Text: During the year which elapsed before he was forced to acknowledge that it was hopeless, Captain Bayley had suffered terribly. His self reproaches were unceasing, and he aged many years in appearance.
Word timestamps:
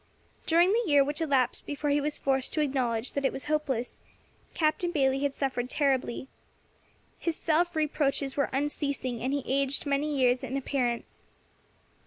During 0.47 0.73
the 0.73 0.81
year 0.87 1.03
which 1.03 1.21
elapsed 1.21 1.67
before 1.67 1.91
he 1.91 2.01
was 2.01 2.17
forced 2.17 2.53
to 2.53 2.61
acknowledge 2.61 3.11
that 3.13 3.23
it 3.23 3.31
was 3.31 3.43
hopeless, 3.43 4.01
Captain 4.55 4.89
Bayley 4.89 5.19
had 5.19 5.35
suffered 5.35 5.69
terribly. 5.69 6.27
His 7.19 7.35
self 7.35 7.75
reproaches 7.75 8.35
were 8.35 8.49
unceasing, 8.51 9.21
and 9.21 9.31
he 9.31 9.43
aged 9.45 9.85
many 9.85 10.11
years 10.11 10.41
in 10.43 10.57
appearance. 10.57 11.21